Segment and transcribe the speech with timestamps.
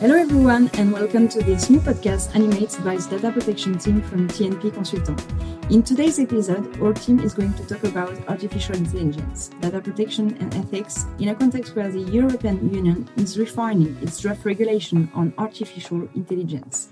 [0.00, 4.28] Hello everyone and welcome to this new podcast animated by the data protection team from
[4.28, 5.20] TNP Consultant.
[5.70, 10.54] In today's episode, our team is going to talk about artificial intelligence, data protection and
[10.54, 16.08] ethics in a context where the European Union is refining its draft regulation on artificial
[16.14, 16.90] intelligence.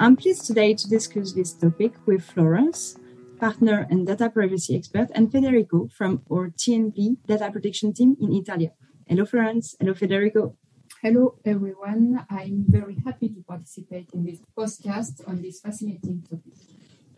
[0.00, 2.96] I'm pleased today to discuss this topic with Florence,
[3.38, 8.72] partner and data privacy expert, and Federico from our TNP data protection team in Italy.
[9.06, 10.56] Hello Florence, hello Federico.
[11.04, 12.24] Hello, everyone.
[12.30, 16.54] I'm very happy to participate in this podcast on this fascinating topic.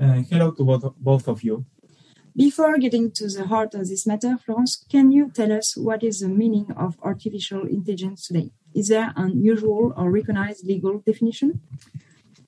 [0.01, 1.67] Uh, hello to both, both of you.
[2.35, 6.21] Before getting to the heart of this matter, Florence, can you tell us what is
[6.21, 8.53] the meaning of artificial intelligence today?
[8.75, 11.61] Is there an usual or recognized legal definition?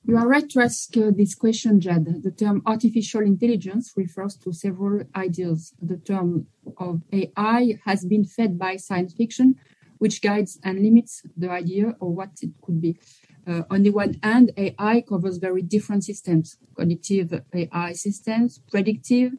[0.06, 2.22] You are right to ask uh, this question, Jad.
[2.22, 5.74] The term artificial intelligence refers to several ideas.
[5.82, 6.46] The term
[6.78, 9.56] of AI has been fed by science fiction
[9.98, 12.98] which guides and limits the idea of what it could be.
[13.46, 19.32] Uh, on the one hand, AI covers very different systems, cognitive AI systems, predictive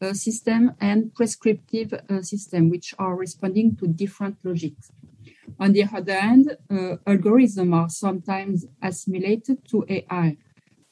[0.00, 4.92] uh, system, and prescriptive uh, system, which are responding to different logics.
[5.58, 10.36] On the other hand, uh, algorithms are sometimes assimilated to AI.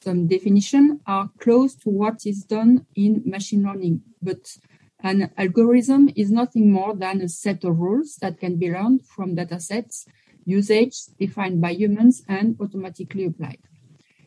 [0.01, 4.57] Some definitions are close to what is done in machine learning, but
[4.99, 9.35] an algorithm is nothing more than a set of rules that can be learned from
[9.35, 10.05] datasets,
[10.45, 13.59] usage defined by humans and automatically applied.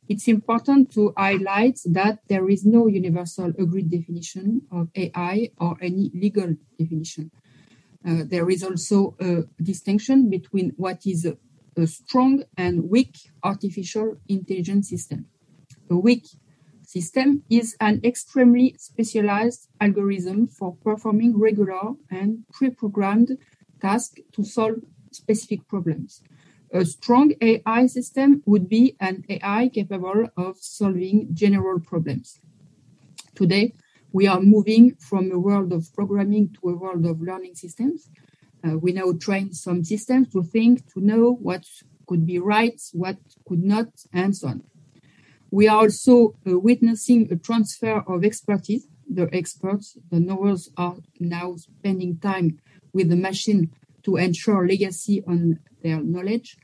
[0.08, 6.10] It's important to highlight that there is no universal agreed definition of AI or any
[6.14, 7.30] legal definition.
[8.06, 11.36] Uh, there is also a distinction between what is a,
[11.76, 15.26] a strong and weak artificial intelligence system.
[15.90, 16.26] A weak
[16.90, 23.38] system is an extremely specialized algorithm for performing regular and pre-programmed
[23.80, 24.80] tasks to solve
[25.12, 26.20] specific problems.
[26.72, 32.40] A strong AI system would be an AI capable of solving general problems.
[33.36, 33.72] Today,
[34.12, 38.10] we are moving from a world of programming to a world of learning systems.
[38.64, 41.64] Uh, we now train some systems to think, to know what
[42.08, 44.64] could be right, what could not, and so on.
[45.50, 48.86] We are also uh, witnessing a transfer of expertise.
[49.12, 52.60] The experts, the knowers, are now spending time
[52.92, 53.70] with the machine
[54.04, 56.56] to ensure legacy on their knowledge.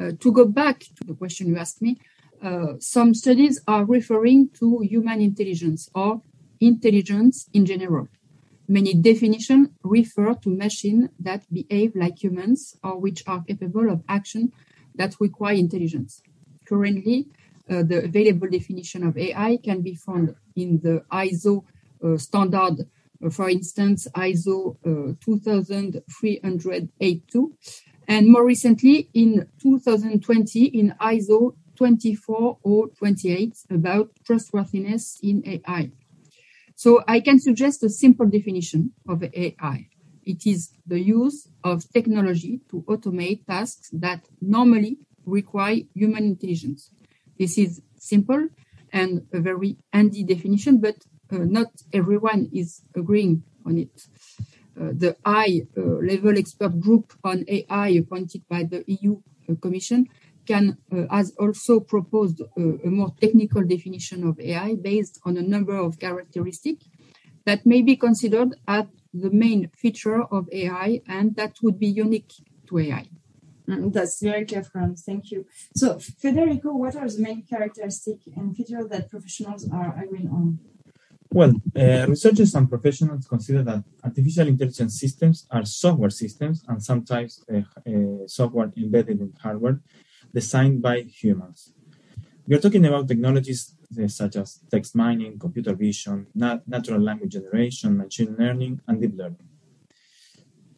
[0.00, 1.98] Uh, to go back to the question you asked me,
[2.42, 6.22] uh, some studies are referring to human intelligence or
[6.60, 8.08] intelligence in general.
[8.68, 14.52] Many definitions refer to machines that behave like humans or which are capable of action
[14.96, 16.22] that require intelligence.
[16.66, 17.28] Currently,
[17.68, 21.64] uh, the available definition of AI can be found in the ISO
[22.04, 22.86] uh, standard,
[23.24, 24.76] uh, for instance, ISO
[25.20, 27.56] 2382,
[28.08, 35.90] and more recently in 2020 in ISO 24028 about trustworthiness in AI.
[36.74, 39.88] So I can suggest a simple definition of AI.
[40.24, 46.90] It is the use of technology to automate tasks that normally require human intelligence.
[47.38, 48.48] This is simple
[48.92, 50.96] and a very handy definition, but
[51.32, 54.06] uh, not everyone is agreeing on it.
[54.78, 60.06] Uh, the high uh, level expert group on AI appointed by the EU uh, Commission
[60.46, 65.76] can uh, has also proposed a more technical definition of AI based on a number
[65.76, 66.86] of characteristics
[67.46, 72.32] that may be considered as the main feature of AI and that would be unique
[72.68, 73.08] to AI.
[73.68, 75.02] Mm, that's very clear, Franz.
[75.02, 75.44] Thank you.
[75.74, 80.58] So, Federico, what are the main characteristics and features that professionals are agreeing on?
[81.32, 87.44] Well, uh, researchers and professionals consider that artificial intelligence systems are software systems and sometimes
[87.52, 89.80] uh, uh, software embedded in hardware
[90.32, 91.72] designed by humans.
[92.46, 97.32] We are talking about technologies uh, such as text mining, computer vision, nat- natural language
[97.32, 99.48] generation, machine learning, and deep learning.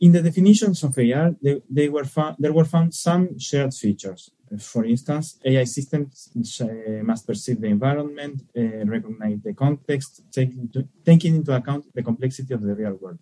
[0.00, 4.30] In the definitions of AI, they, they were found, there were found some shared features.
[4.58, 6.30] For instance, AI systems
[6.60, 6.66] uh,
[7.02, 12.54] must perceive the environment, uh, recognize the context, taking into, taking into account the complexity
[12.54, 13.18] of the real world.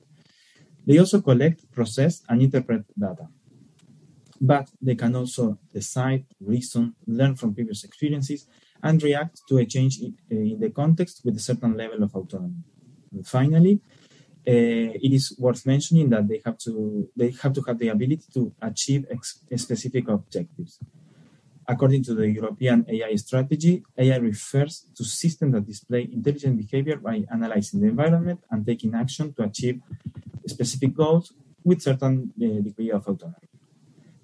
[0.86, 3.26] They also collect, process, and interpret data.
[4.40, 8.46] But they can also decide, reason, learn from previous experiences,
[8.82, 12.14] and react to a change in, uh, in the context with a certain level of
[12.14, 12.62] autonomy.
[13.12, 13.80] And finally,
[14.46, 18.52] it is worth mentioning that they have to they have to have the ability to
[18.62, 20.78] achieve ex- specific objectives.
[21.68, 27.24] According to the European AI strategy, AI refers to systems that display intelligent behavior by
[27.32, 29.80] analyzing the environment and taking action to achieve
[30.46, 31.32] specific goals
[31.64, 33.48] with certain uh, degree of autonomy.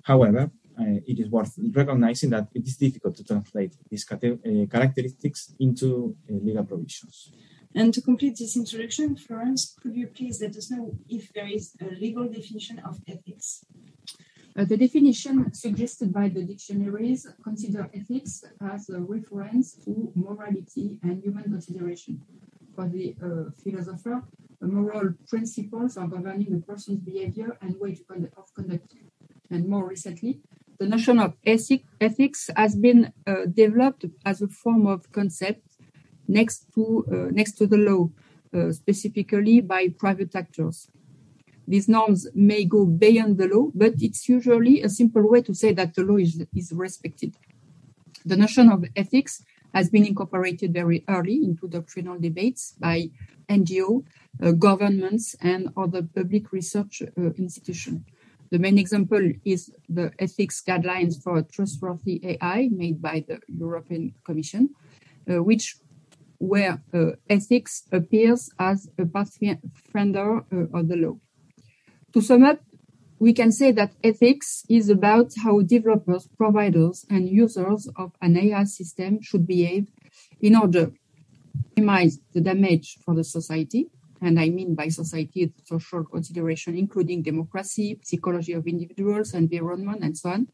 [0.03, 4.17] However, uh, it is worth recognizing that it is difficult to translate these uh,
[4.71, 7.33] characteristics into uh, legal provisions.
[7.75, 11.75] And to complete this introduction, Florence, could you please let us know if there is
[11.81, 13.65] a legal definition of ethics?
[14.55, 21.23] Uh, the definition suggested by the dictionaries consider ethics as a reference to morality and
[21.23, 22.21] human consideration.
[22.75, 24.23] For the uh, philosopher,
[24.61, 27.99] moral principles are governing a person's behavior and way
[28.37, 28.95] of conduct.
[29.51, 30.41] And more recently,
[30.79, 35.63] the notion of ethic, ethics has been uh, developed as a form of concept
[36.33, 38.11] next to, uh, next to the law,
[38.55, 40.89] uh, specifically by private actors.
[41.67, 45.73] These norms may go beyond the law, but it's usually a simple way to say
[45.73, 47.37] that the law is, is respected.
[48.25, 49.45] The notion of ethics
[49.75, 53.11] has been incorporated very early into doctrinal debates by
[53.49, 54.05] NGO,
[54.43, 58.03] uh, governments, and other public research uh, institutions.
[58.51, 64.69] The main example is the ethics guidelines for trustworthy AI made by the European Commission,
[65.31, 65.77] uh, which
[66.43, 71.17] where uh, ethics appears as a pathfinder uh, of the law.
[72.15, 72.59] To sum up,
[73.21, 78.65] we can say that ethics is about how developers, providers, and users of an AI
[78.65, 79.87] system should behave
[80.41, 80.93] in order to
[81.77, 83.87] minimize the damage for the society.
[84.21, 90.19] And I mean by society, the social consideration, including democracy, psychology of individuals, environment, and
[90.19, 90.49] so on.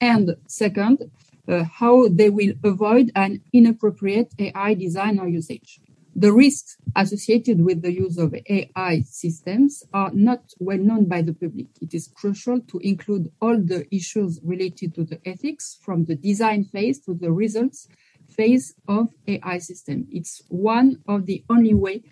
[0.00, 1.08] And second,
[1.48, 5.80] uh, how they will avoid an inappropriate AI design or usage.
[6.18, 11.34] The risks associated with the use of AI systems are not well known by the
[11.34, 11.66] public.
[11.82, 16.64] It is crucial to include all the issues related to the ethics from the design
[16.64, 17.88] phase to the results
[18.30, 20.06] phase of AI system.
[20.10, 22.02] It's one of the only way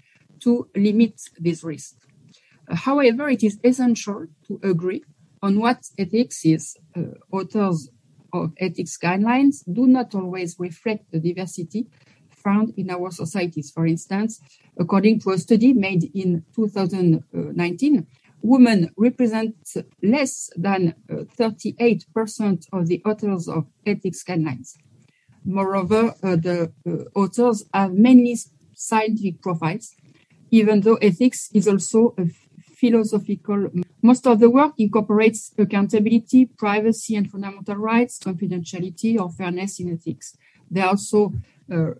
[0.41, 1.97] to limit this risk.
[2.69, 5.03] However, it is essential to agree
[5.43, 6.77] on what ethics is.
[6.97, 7.91] Uh, authors
[8.35, 11.87] of ethics guidelines do not always reflect the diversity
[12.31, 13.71] found in our societies.
[13.71, 14.41] For instance,
[14.79, 18.07] according to a study made in 2019,
[18.43, 19.55] women represent
[20.03, 22.05] less than 38%
[22.73, 24.75] uh, of the authors of ethics guidelines.
[25.45, 28.37] Moreover, uh, the uh, authors have many
[28.75, 29.95] scientific profiles,
[30.51, 32.27] even though ethics is also a
[32.77, 33.69] philosophical.
[34.05, 40.37] Most of the work incorporates accountability, privacy and fundamental rights, confidentiality, or fairness in ethics.
[40.71, 41.33] There are also
[41.73, 41.93] uh,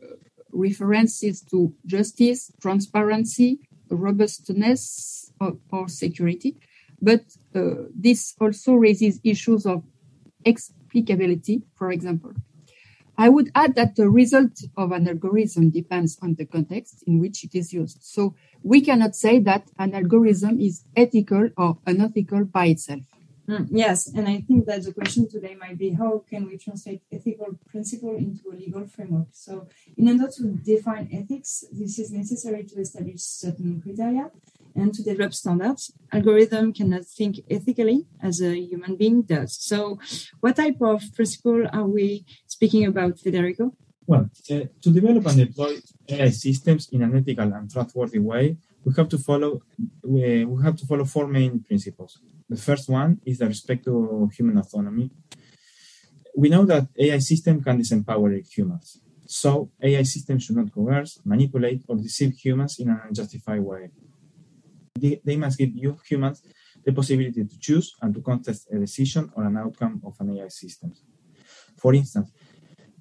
[0.53, 6.59] references to justice, transparency, robustness, or, security.
[7.01, 7.23] But
[7.55, 9.83] uh, this also raises issues of
[10.45, 12.35] explicability, for example.
[13.17, 17.45] I would add that the result of an algorithm depends on the context in which
[17.45, 17.99] it is used.
[18.03, 23.03] So we cannot say that an algorithm is ethical or unethical by itself.
[23.49, 27.03] Mm, yes, and I think that the question today might be how can we translate
[27.13, 29.29] ethical principle into a legal framework?
[29.33, 29.69] So,
[29.99, 34.31] in order to define ethics, this is necessary to establish certain criteria
[34.75, 35.93] and to develop standards.
[36.13, 39.57] Algorithm cannot think ethically as a human being does.
[39.61, 39.99] So,
[40.41, 43.75] what type of principle are we speaking about, Federico?
[44.07, 45.77] Well, uh, to develop and deploy
[46.09, 49.63] AI systems in an ethical and trustworthy way, we have to follow
[50.03, 52.21] we, we have to follow four main principles.
[52.49, 55.11] The first one is the respect to human autonomy.
[56.37, 59.01] We know that AI system can disempower humans.
[59.27, 63.91] So AI systems should not coerce, manipulate, or deceive humans in an unjustified way.
[65.05, 66.43] They, they must give you humans
[66.83, 70.49] the possibility to choose and to contest a decision or an outcome of an AI
[70.49, 70.95] system.
[71.77, 72.31] For instance,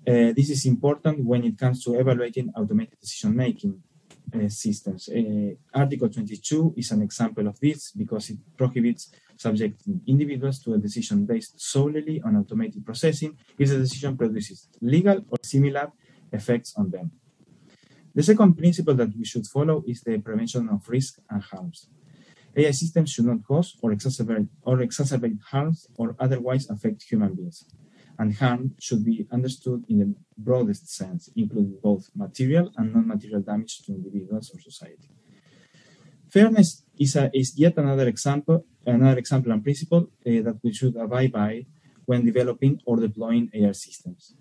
[0.06, 3.82] uh, this is important when it comes to evaluating automated decision making
[4.36, 5.08] uh, systems.
[5.08, 10.78] Uh, Article 22 is an example of this because it prohibits subjecting individuals to a
[10.78, 15.90] decision based solely on automated processing if the decision produces legal or similar
[16.34, 17.12] effects on them.
[18.16, 21.90] The second principle that we should follow is the prevention of risk and harms.
[22.56, 27.66] AI systems should not cause or exacerbate, or exacerbate harms or otherwise affect human beings
[28.20, 33.84] and harm should be understood in the broadest sense, including both material and non-material damage
[33.84, 35.10] to individuals or society.
[36.30, 40.96] Fairness is, a, is yet another example, another example and principle uh, that we should
[40.96, 41.66] abide by
[42.06, 44.36] when developing or deploying AI systems.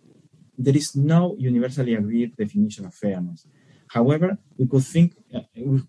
[0.57, 3.47] There is no universally agreed definition of fairness.
[3.93, 5.41] However, we could think uh,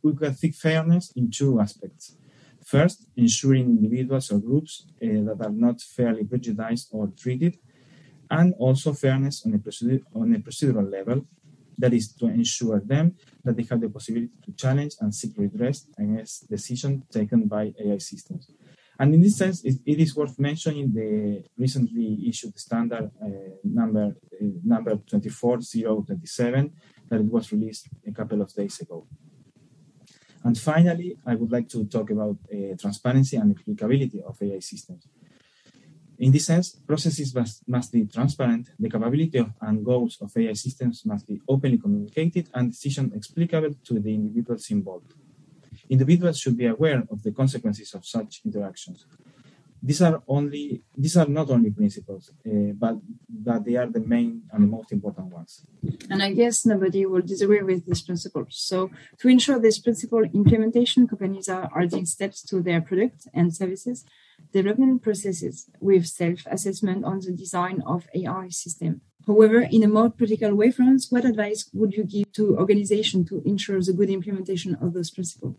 [0.04, 2.18] we could think fairness in two aspects.
[2.66, 7.58] First, ensuring individuals or groups uh, that are not fairly prejudiced or treated
[8.30, 11.26] and also fairness on a, on a procedural level,
[11.78, 15.88] that is to ensure them that they have the possibility to challenge and seek redress
[15.98, 18.50] against decisions taken by AI systems.
[19.00, 23.28] And in this sense, it, it is worth mentioning the recently issued standard uh,
[23.64, 26.72] number uh, number 24027
[27.14, 29.06] that it was released a couple of days ago.
[30.44, 35.08] And finally, I would like to talk about uh, transparency and applicability of AI systems.
[36.18, 40.54] In this sense, processes must, must be transparent, the capability of, and goals of AI
[40.54, 45.14] systems must be openly communicated, and decisions explicable to the individuals involved.
[45.90, 49.06] Individuals should be aware of the consequences of such interactions.
[49.86, 52.96] These are only these are not only principles, uh, but
[53.30, 55.52] but they are the main and the most important ones.
[56.10, 58.56] And I guess nobody will disagree with these principles.
[58.72, 64.06] So to ensure this principle implementation, companies are adding steps to their product and services
[64.54, 69.02] development processes with self-assessment on the design of AI system.
[69.26, 73.42] However, in a more practical way, France, what advice would you give to organizations to
[73.46, 75.56] ensure the good implementation of those principles?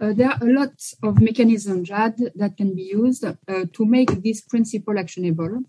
[0.00, 4.40] Uh, there are a lot of mechanisms, that can be used uh, to make this
[4.40, 5.60] principle actionable.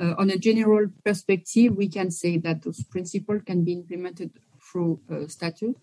[0.00, 4.30] Uh, on a general perspective, we can say that those principles can be implemented
[4.60, 5.76] through statute,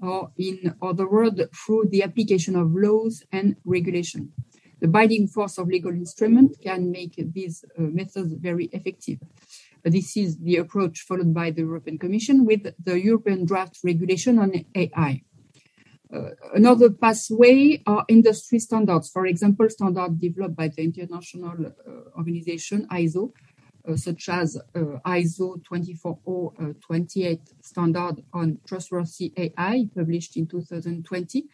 [0.00, 4.32] or in other words, through the application of laws and regulation.
[4.80, 9.18] The binding force of legal instrument can make these uh, methods very effective.
[9.84, 14.38] Uh, this is the approach followed by the European Commission with the European draft regulation
[14.38, 15.22] on AI.
[16.12, 22.86] Uh, another pathway are industry standards, for example, standards developed by the international uh, organization
[22.90, 23.32] ISO,
[23.88, 31.44] uh, such as ISO 24028 standard on trustworthy AI, published in 2020, uh,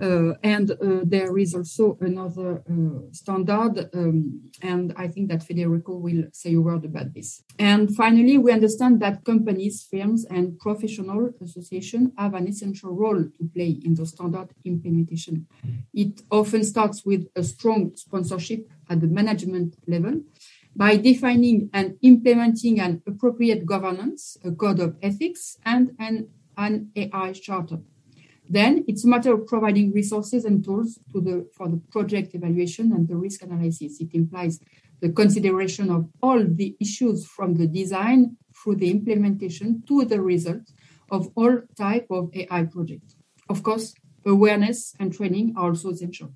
[0.00, 6.24] and uh, there is also another uh, standard, um, and I think that Federico will
[6.32, 7.42] say a word about this.
[7.58, 13.50] And finally, we understand that companies, firms, and professional associations have an essential role to
[13.54, 15.46] play in the standard implementation.
[15.92, 20.22] It often starts with a strong sponsorship at the management level
[20.76, 27.32] by defining and implementing an appropriate governance, a code of ethics, and an, an AI
[27.32, 27.78] charter.
[28.48, 32.92] Then it's a matter of providing resources and tools to the, for the project evaluation
[32.92, 34.00] and the risk analysis.
[34.00, 34.60] It implies
[35.00, 40.62] the consideration of all the issues from the design through the implementation to the result
[41.10, 43.16] of all type of AI projects.
[43.48, 43.94] Of course,
[44.26, 46.32] awareness and training are also essential.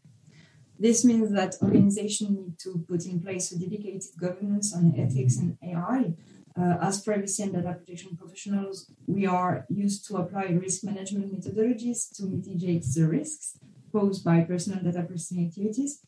[0.78, 5.56] This means that organizations need to put in place a dedicated governance on ethics and
[5.62, 6.14] AI
[6.58, 12.14] uh, as privacy and data protection professionals, we are used to apply risk management methodologies
[12.16, 13.58] to mitigate the risks
[13.92, 16.00] posed by personal data processing activities.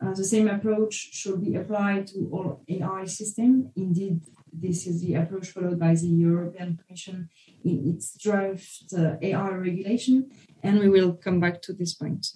[0.00, 3.66] Uh, the same approach should be applied to all AI systems.
[3.76, 4.20] Indeed,
[4.52, 7.28] this is the approach followed by the European Commission
[7.64, 10.30] in its draft uh, AI regulation,
[10.62, 12.26] and we will come back to this point.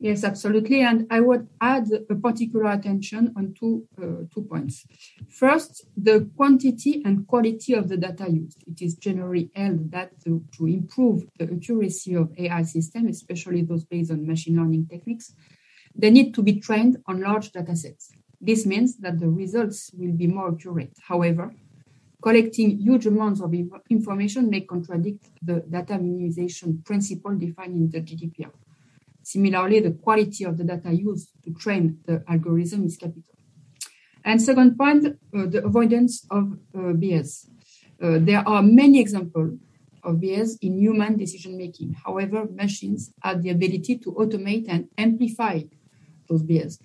[0.00, 0.82] Yes, absolutely.
[0.82, 4.86] And I would add a particular attention on two, uh, two points.
[5.28, 8.62] First, the quantity and quality of the data used.
[8.66, 13.84] It is generally held that to, to improve the accuracy of AI systems, especially those
[13.84, 15.34] based on machine learning techniques,
[15.94, 18.10] they need to be trained on large data sets.
[18.40, 20.92] This means that the results will be more accurate.
[21.08, 21.54] However,
[22.22, 23.52] collecting huge amounts of
[23.90, 28.52] information may contradict the data minimization principle defined in the GDPR.
[29.28, 33.34] Similarly, the quality of the data used to train the algorithm is capital.
[34.24, 36.44] And second point, uh, the avoidance of
[36.74, 37.46] uh, bias.
[38.02, 39.58] Uh, there are many examples
[40.02, 41.94] of bias in human decision making.
[42.06, 45.60] However, machines have the ability to automate and amplify
[46.26, 46.78] those bias.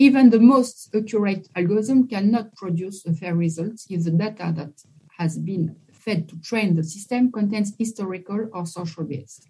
[0.00, 4.74] Even the most accurate algorithm cannot produce a fair result if the data that
[5.18, 9.46] has been fed to train the system contains historical or social bias.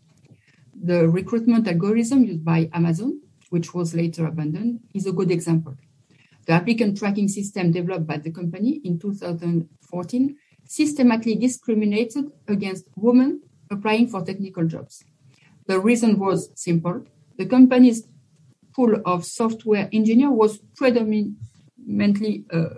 [0.82, 3.20] The recruitment algorithm used by Amazon,
[3.50, 5.76] which was later abandoned, is a good example.
[6.46, 14.06] The applicant tracking system developed by the company in 2014 systematically discriminated against women applying
[14.06, 15.04] for technical jobs.
[15.66, 17.04] The reason was simple.
[17.36, 18.06] The company's
[18.74, 22.68] pool of software engineers was predominantly uh,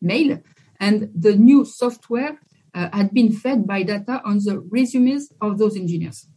[0.00, 0.40] male,
[0.78, 2.38] and the new software
[2.74, 6.28] uh, had been fed by data on the resumes of those engineers.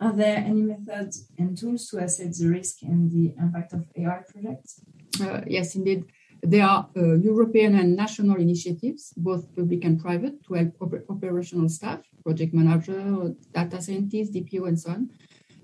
[0.00, 4.20] Are there any methods and tools to assess the risk and the impact of AI
[4.30, 4.80] projects?
[5.20, 6.04] Uh, yes, indeed.
[6.42, 11.68] There are uh, European and national initiatives, both public and private, to help op- operational
[11.68, 15.10] staff, project manager, data scientists, DPO, and so on,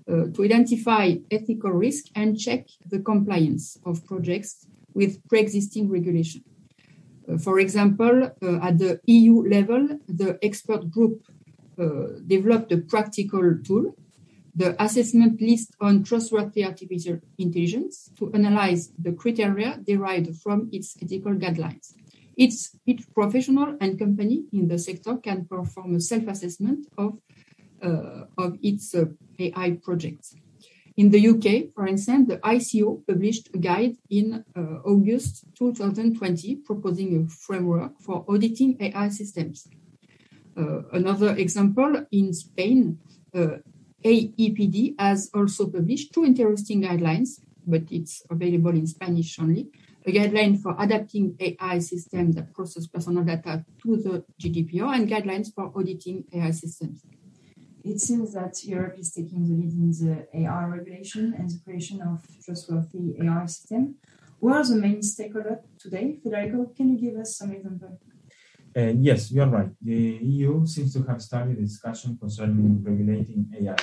[0.09, 6.43] uh, to identify ethical risk and check the compliance of projects with pre-existing regulation.
[7.31, 11.21] Uh, for example, uh, at the EU level, the expert group
[11.79, 13.95] uh, developed a practical tool
[14.55, 21.33] the assessment list on trustworthy artificial intelligence to analyze the criteria derived from its ethical
[21.33, 21.93] guidelines.
[22.35, 27.19] Each, each professional and company in the sector can perform a self-assessment of,
[27.81, 29.05] uh, of its uh,
[29.39, 30.35] AI projects.
[30.97, 37.23] In the UK, for instance, the ICO published a guide in uh, August 2020 proposing
[37.23, 39.67] a framework for auditing AI systems.
[40.57, 42.99] Uh, another example, in Spain,
[43.33, 43.57] uh,
[44.03, 49.69] AEPD has also published two interesting guidelines, but it's available in Spanish only.
[50.05, 55.53] A guideline for adapting AI systems that process personal data to the GDPR and guidelines
[55.53, 57.03] for auditing AI systems.
[57.83, 62.01] It seems that Europe is taking the lead in the AI regulation and the creation
[62.01, 63.95] of trustworthy AI system.
[64.39, 66.19] Who are the main stakeholders today?
[66.23, 67.99] Federico, can you give us some examples?
[68.75, 69.69] Uh, yes, you are right.
[69.81, 73.75] The EU seems to have started a discussion concerning regulating AI.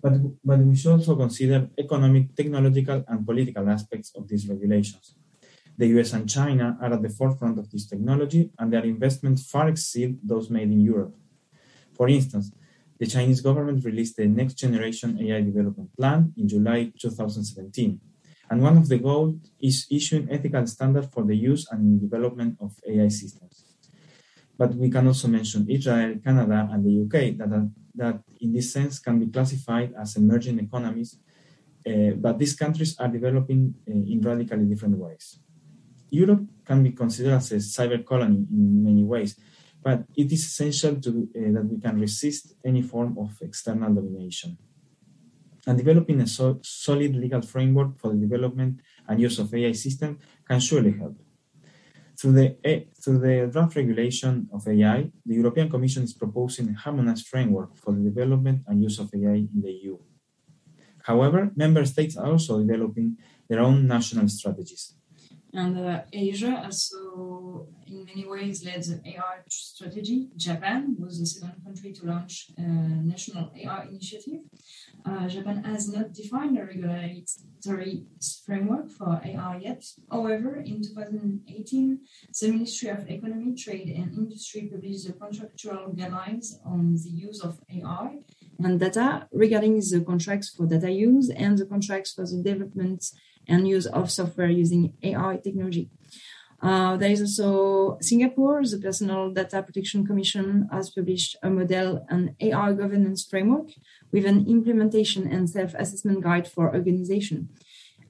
[0.00, 0.12] But,
[0.44, 5.16] but we should also consider economic, technological, and political aspects of these regulations.
[5.76, 9.68] The US and China are at the forefront of this technology, and their investments far
[9.68, 11.16] exceed those made in Europe.
[11.96, 12.52] For instance,
[13.00, 18.00] the Chinese government released the Next Generation AI Development Plan in July 2017.
[18.50, 22.72] And one of the goals is issuing ethical standards for the use and development of
[22.86, 23.73] AI systems.
[24.56, 28.72] But we can also mention Israel, Canada, and the UK that, are, that in this
[28.72, 31.18] sense can be classified as emerging economies,
[31.86, 35.38] uh, but these countries are developing uh, in radically different ways.
[36.10, 39.36] Europe can be considered as a cyber colony in many ways,
[39.82, 44.56] but it is essential to, uh, that we can resist any form of external domination.
[45.66, 50.18] And developing a so solid legal framework for the development and use of AI systems
[50.46, 51.16] can surely help.
[52.24, 56.72] Through the, eh, through the draft regulation of AI, the European Commission is proposing a
[56.72, 59.98] harmonized framework for the development and use of AI in the EU.
[61.02, 64.94] However, member states are also developing their own national strategies.
[65.54, 70.28] And uh, Asia also, in many ways, led the AI strategy.
[70.36, 74.40] Japan was the second country to launch a national AI initiative.
[75.06, 78.02] Uh, Japan has not defined a regulatory
[78.44, 79.84] framework for AI yet.
[80.10, 82.00] However, in 2018,
[82.40, 87.60] the Ministry of Economy, Trade and Industry published the contractual guidelines on the use of
[87.70, 88.18] AI
[88.58, 93.04] and data regarding the contracts for data use and the contracts for the development
[93.48, 95.90] and use of software using AI technology.
[96.62, 102.34] Uh, there is also Singapore, the Personal Data Protection Commission has published a model and
[102.40, 103.68] AI governance framework
[104.10, 107.50] with an implementation and self-assessment guide for organization.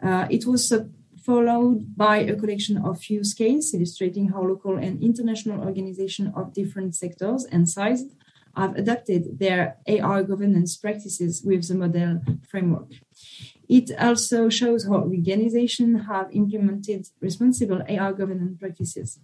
[0.01, 0.85] Uh, it was uh,
[1.25, 6.95] followed by a collection of use cases illustrating how local and international organizations of different
[6.95, 8.05] sectors and size
[8.57, 12.89] have adapted their AI governance practices with the model framework.
[13.69, 19.19] It also shows how organizations have implemented responsible AI governance practices.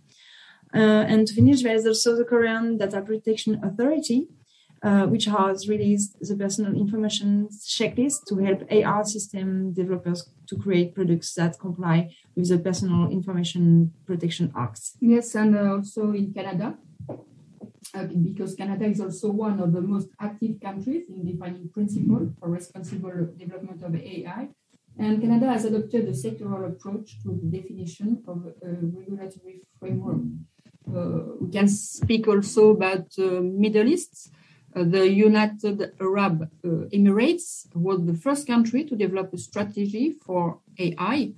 [0.75, 4.29] Uh, and to finish, there is also the Korean Data Protection Authority,
[4.83, 10.95] uh, which has released the personal information checklist to help AI system developers to create
[10.95, 14.81] products that comply with the Personal Information Protection Act.
[15.01, 16.79] Yes, and uh, also in Canada,
[18.23, 23.29] because Canada is also one of the most active countries in defining principles for responsible
[23.37, 24.49] development of AI.
[24.99, 30.21] And Canada has adopted a sectoral approach to the definition of a regulatory framework.
[30.95, 34.33] Uh, we can speak also about uh, Middle East.
[34.75, 40.61] Uh, the United Arab uh, Emirates was the first country to develop a strategy for
[40.79, 41.33] AI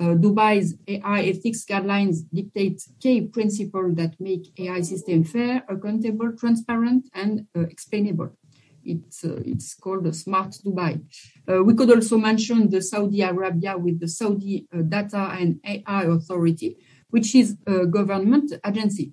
[0.00, 7.08] uh, Dubai's AI ethics guidelines dictate key principles that make AI system fair, accountable, transparent,
[7.14, 8.30] and uh, explainable.
[8.84, 11.02] It's, uh, it's called Smart Dubai.
[11.50, 16.04] Uh, we could also mention the Saudi Arabia with the Saudi uh, Data and AI
[16.04, 16.76] Authority,
[17.10, 19.12] which is a government agency.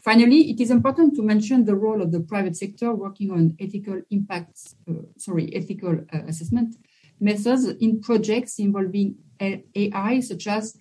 [0.00, 4.00] Finally, it is important to mention the role of the private sector working on ethical
[4.10, 6.76] impacts, uh, sorry, ethical assessment
[7.20, 9.16] methods in projects involving
[9.82, 10.78] AI, such as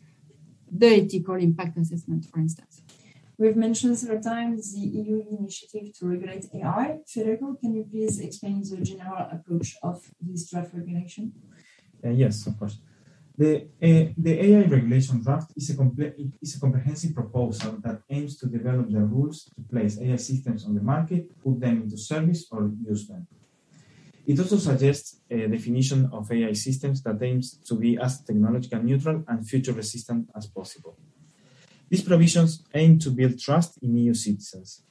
[0.82, 2.82] the ethical impact assessment, for instance.
[3.38, 7.00] We've mentioned several times the EU initiative to regulate AI.
[7.08, 11.34] Federico, can you please explain the general approach of this draft regulation?
[12.06, 12.78] Uh, yes, of course.
[13.36, 15.76] The, uh, the AI regulation draft is a,
[16.42, 20.76] is a comprehensive proposal that aims to develop the rules to place AI systems on
[20.76, 23.26] the market, put them into service, or use them.
[24.26, 29.24] It also suggests a definition of AI systems that aims to be as technologically neutral
[29.28, 30.98] and future resistant as possible.
[31.90, 34.84] These provisions aim to build trust in EU citizens.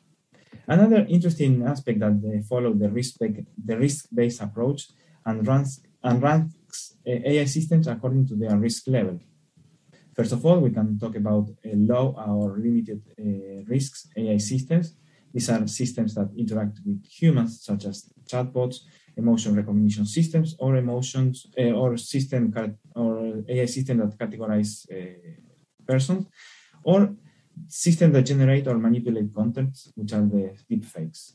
[0.67, 4.89] Another interesting aspect that they follow the risk-based approach
[5.25, 9.19] and ranks, and ranks uh, AI systems according to their risk level.
[10.15, 14.95] First of all, we can talk about low or limited uh, risks AI systems.
[15.33, 18.81] These are systems that interact with humans, such as chatbots,
[19.17, 22.53] emotion recognition systems, or emotions uh, or system
[22.95, 25.35] or AI system that categorize uh,
[25.87, 26.27] persons,
[26.83, 27.15] or
[27.69, 31.33] systems that generate or manipulate content, which are the deepfakes.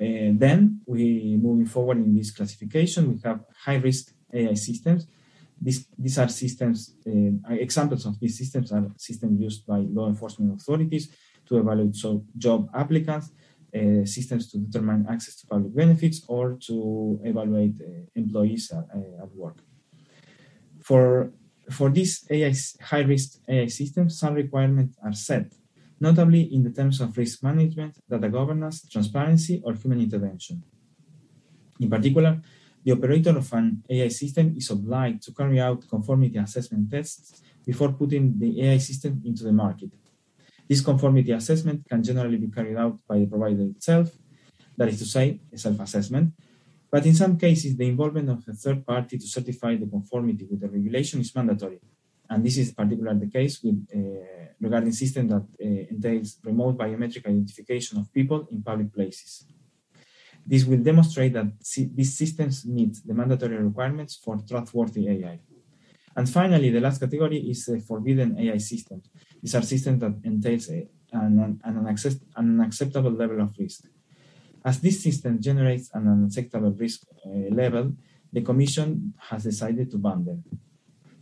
[0.00, 5.06] Uh, then we moving forward in this classification, we have high risk AI systems.
[5.60, 10.54] These, these are systems, uh, examples of these systems are systems used by law enforcement
[10.60, 11.08] authorities
[11.46, 13.32] to evaluate so job applicants,
[13.74, 19.22] uh, systems to determine access to public benefits, or to evaluate uh, employees at, uh,
[19.24, 19.58] at work.
[20.82, 21.32] For
[21.70, 25.52] for these AI, high-risk AI systems, some requirements are set,
[26.00, 30.62] notably in the terms of risk management, data governance, transparency, or human intervention.
[31.80, 32.40] In particular,
[32.84, 37.92] the operator of an AI system is obliged to carry out conformity assessment tests before
[37.92, 39.90] putting the AI system into the market.
[40.68, 44.10] This conformity assessment can generally be carried out by the provider itself,
[44.76, 46.32] that is to say, a self-assessment,
[46.90, 50.60] but in some cases, the involvement of a third party to certify the conformity with
[50.60, 51.80] the regulation is mandatory.
[52.30, 57.26] And this is particularly the case with uh, regarding systems that uh, entails remote biometric
[57.26, 59.46] identification of people in public places.
[60.46, 61.48] This will demonstrate that
[61.94, 65.40] these systems meet the mandatory requirements for trustworthy AI.
[66.16, 69.10] And finally, the last category is uh, forbidden AI systems.
[69.42, 71.96] These are systems that entails a, an, an, an
[72.36, 73.84] unacceptable level of risk.
[74.64, 77.92] As this system generates an unacceptable risk uh, level,
[78.32, 80.44] the Commission has decided to ban them.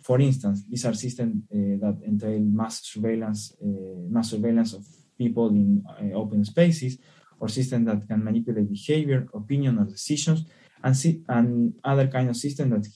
[0.02, 3.66] For instance, these are systems uh, that entail mass surveillance, uh,
[4.09, 4.85] mass surveillance of
[5.18, 6.98] people in open spaces,
[7.38, 10.44] or systems that can manipulate behavior, opinion, or decisions,
[10.83, 12.87] and, see, and other kind of systems that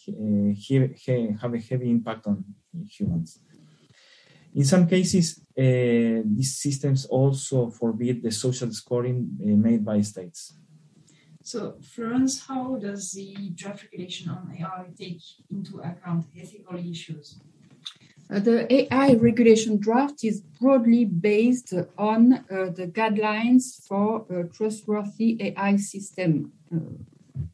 [1.41, 2.45] have a heavy impact on
[2.89, 3.41] humans.
[4.55, 10.55] In some cases, uh, these systems also forbid the social scoring uh, made by states.
[11.43, 17.39] So, Florence, how does the draft regulation on AI take into account ethical issues?
[18.31, 25.37] Uh, the AI regulation draft is broadly based on uh, the guidelines for a trustworthy
[25.41, 26.79] AI system uh,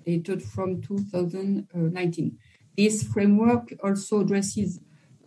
[0.04, 2.38] dated from 2019.
[2.76, 4.80] This framework also addresses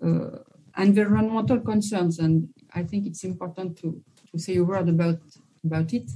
[0.04, 0.40] uh,
[0.80, 5.20] environmental concerns, and I think it's important to, to say a word about,
[5.64, 6.10] about it.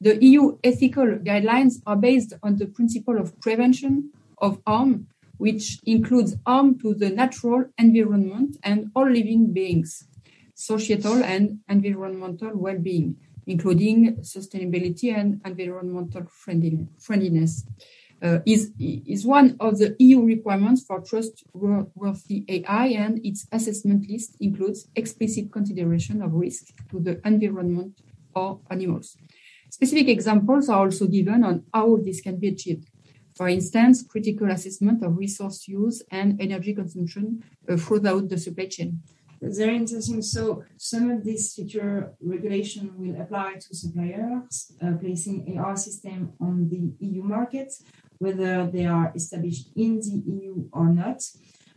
[0.00, 6.36] The EU ethical guidelines are based on the principle of prevention of harm, which includes
[6.46, 10.04] harm to the natural environment and all living beings,
[10.54, 16.26] societal and environmental well being, including sustainability and environmental
[16.98, 17.64] friendliness
[18.22, 24.36] uh, is, is one of the EU requirements for trustworthy AI, and its assessment list
[24.40, 28.00] includes explicit consideration of risk to the environment
[28.34, 29.16] or animals.
[29.70, 32.88] Specific examples are also given on how this can be achieved.
[33.36, 39.00] For instance, critical assessment of resource use and energy consumption uh, throughout the supply chain.
[39.40, 40.20] Very interesting.
[40.22, 46.68] So some of this future regulation will apply to suppliers uh, placing AI system on
[46.68, 47.72] the EU market,
[48.18, 51.22] whether they are established in the EU or not.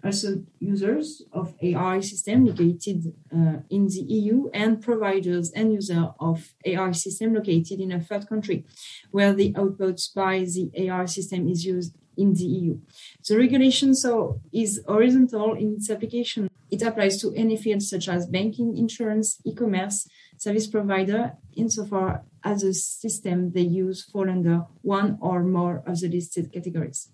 [0.04, 6.56] Also, users of AI system located uh, in the EU and providers and user of
[6.65, 8.65] AI system located in a third country,
[9.12, 12.80] where the output by the AI system is used in the EU.
[13.27, 16.49] The regulation so is horizontal in its application.
[16.71, 20.08] It applies to any field such as banking, insurance, e-commerce,
[20.41, 26.10] service provider, insofar as the system they use fall under one or more of the
[26.10, 27.10] listed categories.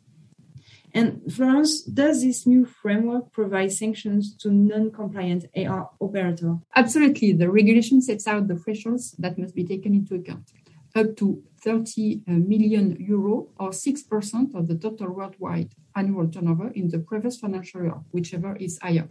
[0.94, 6.60] And Florence, does this new framework provide sanctions to non-compliant AI operator?
[6.74, 7.34] Absolutely.
[7.34, 10.50] The regulation sets out the thresholds that must be taken into account.
[10.96, 16.88] Up to 30 uh, million euro or 6% of the total worldwide annual turnover in
[16.88, 19.10] the previous financial year, whichever is higher,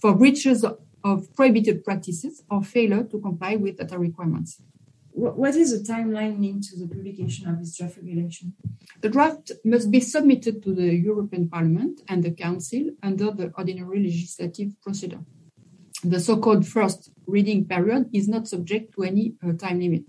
[0.00, 0.64] for breaches
[1.04, 4.60] of prohibited practices or failure to comply with data requirements.
[5.14, 8.54] What is the timeline linked to the publication of this draft regulation?
[9.02, 14.02] The draft must be submitted to the European Parliament and the Council under the ordinary
[14.02, 15.20] legislative procedure.
[16.02, 20.04] The so called first reading period is not subject to any uh, time limit.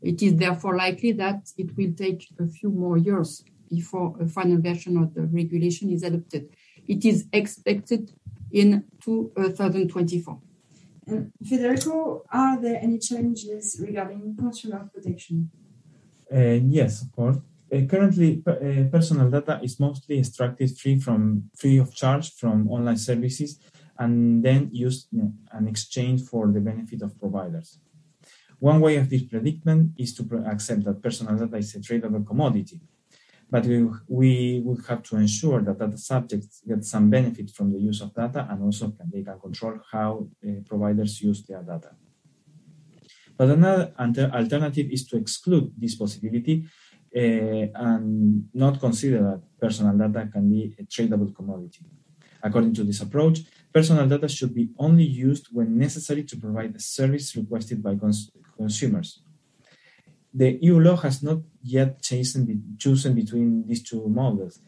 [0.00, 4.60] It is therefore likely that it will take a few more years before a final
[4.60, 6.48] version of the regulation is adopted.
[6.88, 8.12] It is expected
[8.52, 10.40] in 2024.
[11.06, 15.50] And Federico, are there any challenges regarding consumer protection?
[16.32, 17.38] Uh, yes, of course.
[17.72, 22.96] Uh, currently, uh, personal data is mostly extracted free from free of charge from online
[22.96, 23.58] services,
[23.98, 27.78] and then used in know, and exchanged for the benefit of providers.
[28.58, 32.80] One way of this predicament is to accept that personal data is a tradable commodity,
[33.50, 37.78] but we, we would have to ensure that data subjects get some benefit from the
[37.78, 41.90] use of data and also can, they can control how uh, providers use their data.
[43.36, 46.66] But another alternative is to exclude this possibility
[47.16, 51.86] uh, and not consider that personal data can be a tradable commodity.
[52.42, 53.40] According to this approach,
[53.72, 58.30] personal data should be only used when necessary to provide the service requested by cons
[58.56, 59.22] consumers.
[60.32, 64.60] The EU law has not yet chosen, chosen between these two models,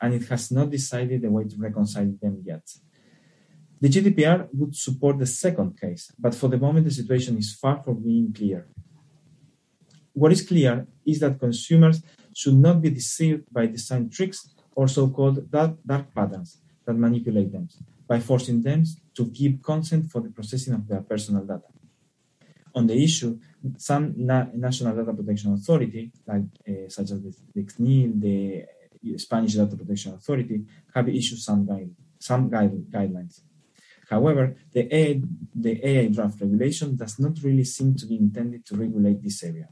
[0.00, 2.62] and it has not decided a way to reconcile them yet.
[3.80, 7.82] The GDPR would support the second case, but for the moment the situation is far
[7.82, 8.68] from being clear.
[10.12, 12.02] What is clear is that consumers
[12.34, 17.68] should not be deceived by design tricks or so-called dark, dark patterns that manipulate them
[18.06, 21.69] by forcing them to give consent for the processing of their personal data.
[22.74, 23.38] On the issue,
[23.76, 29.54] some na national data protection authority, like uh, such as the, the CNIL, the Spanish
[29.54, 33.40] Data Protection Authority, have issued some guide, some guide, guidelines.
[34.08, 35.20] However, the AI,
[35.54, 39.68] the AI draft regulation does not really seem to be intended to regulate this area.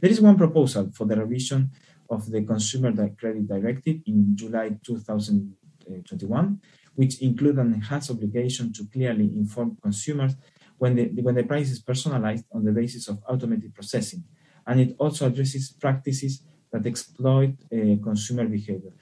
[0.00, 1.70] There is one proposal for the revision
[2.08, 6.60] of the Consumer Credit Directive in July 2021,
[6.94, 10.36] which include an enhanced obligation to clearly inform consumers
[10.78, 14.24] when the, when the price is personalized on the basis of automated processing.
[14.66, 18.92] And it also addresses practices that exploit uh, consumer behavior.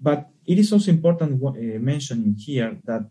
[0.00, 3.08] But it is also important uh, mentioning here that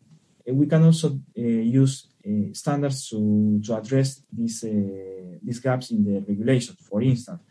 [0.48, 4.70] we can also uh, use uh, standards to, to address these, uh,
[5.42, 6.76] these gaps in the regulation.
[6.90, 7.42] For instance,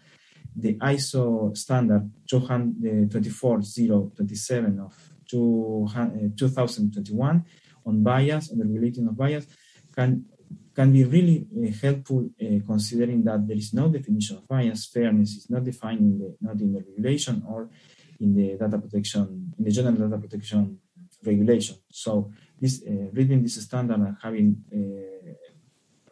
[0.55, 4.94] the ISO standard 24027 of
[5.26, 7.44] 2021
[7.85, 9.46] on bias, on the regulating of bias,
[9.94, 10.24] can
[10.74, 14.87] can be really uh, helpful uh, considering that there is no definition of bias.
[14.87, 17.68] Fairness is not defined in the not in the regulation or
[18.20, 20.78] in the data protection in the general data protection
[21.24, 21.76] regulation.
[21.90, 24.64] So this uh, reading this standard and having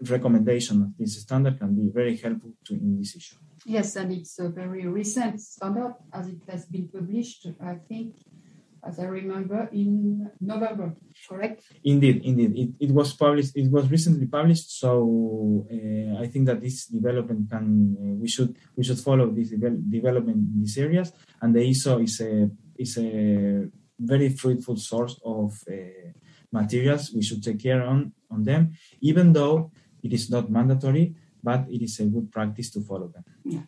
[0.09, 3.37] recommendation of this standard can be very helpful to in this issue.
[3.67, 8.15] Yes, and it's a very recent standard as it has been published, I think,
[8.83, 10.95] as I remember, in November,
[11.29, 11.63] correct?
[11.85, 12.53] Indeed, indeed.
[12.57, 17.51] It, it was published, it was recently published, so uh, I think that this development
[17.51, 21.13] can, uh, we should we should follow this development in these areas,
[21.43, 25.75] and the ISO is a, is a very fruitful source of uh,
[26.53, 27.13] materials.
[27.15, 31.83] We should take care on, on them, even though it is not mandatory, but it
[31.83, 33.25] is a good practice to follow them.
[33.45, 33.61] Yeah.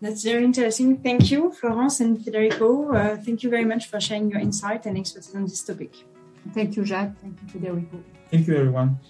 [0.00, 0.98] That's very interesting.
[0.98, 2.92] Thank you, Florence and Federico.
[2.92, 5.92] Uh, thank you very much for sharing your insight and expertise on this topic.
[6.54, 7.18] Thank you, Jacques.
[7.20, 8.02] Thank you, Federico.
[8.30, 9.00] Thank you, everyone.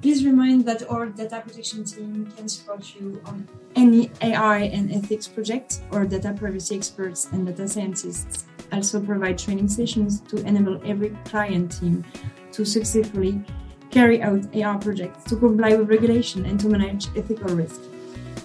[0.00, 5.28] Please remind that our data protection team can support you on any AI and ethics
[5.28, 5.80] project.
[5.92, 11.78] Our data privacy experts and data scientists also provide training sessions to enable every client
[11.78, 12.04] team
[12.50, 13.44] to successfully
[13.92, 17.80] carry out AI projects to comply with regulation and to manage ethical risk.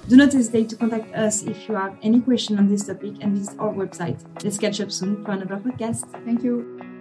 [0.07, 3.37] Do not hesitate to contact us if you have any question on this topic and
[3.37, 4.23] visit our website.
[4.41, 6.09] Let's catch up soon for another podcast.
[6.23, 6.96] Thank you.